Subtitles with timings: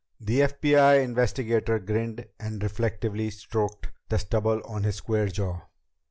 [0.19, 5.61] The FBI investigator grinned and reflectively stroked the stubble on his square jaw.